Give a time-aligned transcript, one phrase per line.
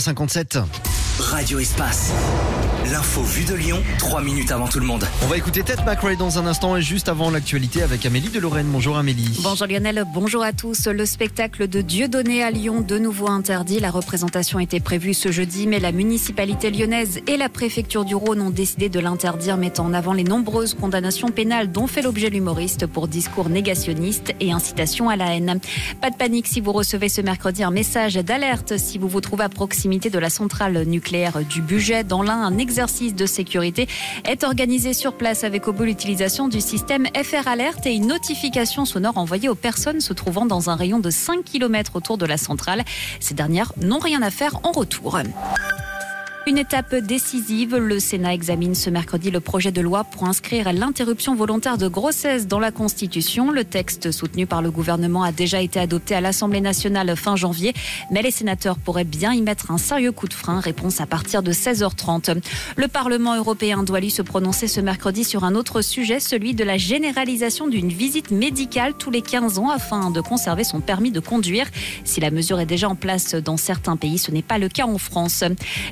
[0.00, 0.95] 57.
[1.18, 2.12] Radio Espace.
[2.92, 5.04] L'info vue de Lyon, 3 minutes avant tout le monde.
[5.22, 8.38] On va écouter Ted McRae dans un instant et juste avant l'actualité avec Amélie de
[8.38, 8.68] Lorraine.
[8.70, 9.40] Bonjour Amélie.
[9.42, 10.86] Bonjour Lionel, bonjour à tous.
[10.86, 13.80] Le spectacle de Dieudonné à Lyon, de nouveau interdit.
[13.80, 18.42] La représentation était prévue ce jeudi, mais la municipalité lyonnaise et la préfecture du Rhône
[18.42, 22.86] ont décidé de l'interdire, mettant en avant les nombreuses condamnations pénales dont fait l'objet l'humoriste
[22.86, 25.60] pour discours négationnistes et incitation à la haine.
[26.00, 29.44] Pas de panique si vous recevez ce mercredi un message d'alerte si vous vous trouvez
[29.44, 31.05] à proximité de la centrale nucléaire
[31.48, 33.86] du budget dans l'un un exercice de sécurité
[34.24, 38.84] est organisé sur place avec au bout l'utilisation du système FR Alert et une notification
[38.84, 42.36] sonore envoyée aux personnes se trouvant dans un rayon de 5 km autour de la
[42.36, 42.82] centrale.
[43.20, 45.20] Ces dernières n'ont rien à faire en retour.
[46.48, 51.34] Une étape décisive, le Sénat examine ce mercredi le projet de loi pour inscrire l'interruption
[51.34, 53.50] volontaire de grossesse dans la Constitution.
[53.50, 57.74] Le texte soutenu par le gouvernement a déjà été adopté à l'Assemblée nationale fin janvier,
[58.12, 60.60] mais les sénateurs pourraient bien y mettre un sérieux coup de frein.
[60.60, 62.40] Réponse à partir de 16h30.
[62.76, 66.62] Le Parlement européen doit lui se prononcer ce mercredi sur un autre sujet, celui de
[66.62, 71.18] la généralisation d'une visite médicale tous les 15 ans afin de conserver son permis de
[71.18, 71.66] conduire.
[72.04, 74.86] Si la mesure est déjà en place dans certains pays, ce n'est pas le cas
[74.86, 75.42] en France.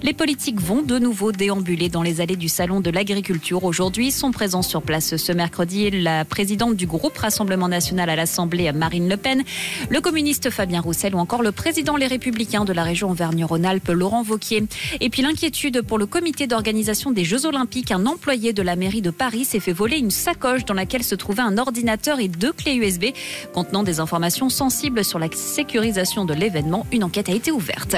[0.04, 3.64] Les politiques vont de nouveau déambuler dans les allées du Salon de l'Agriculture.
[3.64, 8.70] Aujourd'hui, sont présents sur place ce mercredi la présidente du groupe Rassemblement National à l'Assemblée,
[8.72, 9.42] Marine Le Pen,
[9.88, 14.22] le communiste Fabien Roussel ou encore le président Les Républicains de la région Auvergne-Rhône-Alpes, Laurent
[14.22, 14.64] Vauquier.
[15.00, 17.90] Et puis l'inquiétude pour le comité d'organisation des Jeux Olympiques.
[17.90, 21.14] Un employé de la mairie de Paris s'est fait voler une sacoche dans laquelle se
[21.14, 23.06] trouvait un ordinateur et deux clés USB
[23.54, 26.86] contenant des informations sensibles sur la sécurisation de l'événement.
[26.92, 27.96] Une enquête a été ouverte.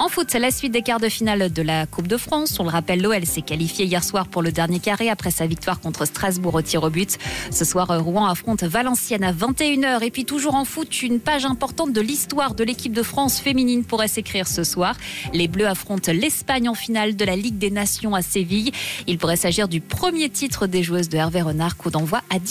[0.00, 2.58] En foot, c'est la suite des quarts de finale de la Coupe de France.
[2.58, 5.78] On le rappelle, l'OL s'est qualifié hier soir pour le dernier carré après sa victoire
[5.78, 7.18] contre Strasbourg au tir au but.
[7.50, 10.02] Ce soir, Rouen affronte Valenciennes à 21h.
[10.02, 13.84] Et puis toujours en foot, une page importante de l'histoire de l'équipe de France féminine
[13.84, 14.96] pourrait s'écrire ce soir.
[15.34, 18.72] Les Bleus affrontent l'Espagne en finale de la Ligue des Nations à Séville.
[19.06, 22.48] Il pourrait s'agir du premier titre des joueuses de Hervé Renard, coup d'envoi à 10